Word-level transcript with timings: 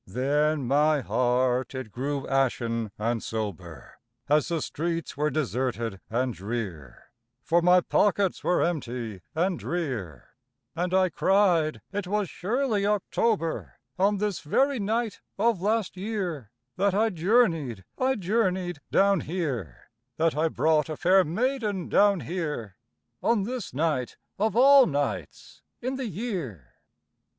Then 0.07 0.65
my 0.65 1.01
heart 1.01 1.75
it 1.75 1.91
grew 1.91 2.27
ashen 2.27 2.89
and 2.97 3.21
sober, 3.21 3.99
As 4.27 4.47
the 4.47 4.59
streets 4.59 5.15
were 5.15 5.29
deserted 5.29 6.01
and 6.09 6.33
drear, 6.33 7.11
For 7.43 7.61
my 7.61 7.81
pockets 7.81 8.43
were 8.43 8.63
empty 8.63 9.21
and 9.35 9.59
drear; 9.59 10.29
And 10.75 10.91
I 10.95 11.09
cried: 11.09 11.81
"It 11.91 12.07
was 12.07 12.31
surely 12.31 12.83
October, 12.83 13.75
On 13.99 14.17
this 14.17 14.39
very 14.39 14.79
night 14.79 15.21
of 15.37 15.61
last 15.61 15.95
year, 15.95 16.49
That 16.77 16.95
I 16.95 17.11
journeyed, 17.11 17.85
I 17.99 18.15
journeyed 18.15 18.79
down 18.89 19.19
here, 19.19 19.91
That 20.17 20.35
I 20.35 20.47
brought 20.47 20.89
a 20.89 20.97
fair 20.97 21.23
maiden 21.23 21.89
down 21.89 22.21
here, 22.21 22.75
On 23.21 23.43
this 23.43 23.71
night 23.71 24.17
of 24.39 24.55
all 24.55 24.87
nights 24.87 25.61
in 25.79 25.97
the 25.97 26.07
year! 26.07 26.73